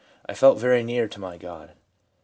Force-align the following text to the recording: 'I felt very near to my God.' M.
'I 0.25 0.33
felt 0.33 0.57
very 0.57 0.83
near 0.83 1.07
to 1.07 1.19
my 1.19 1.37
God.' 1.37 1.69
M. 1.69 1.75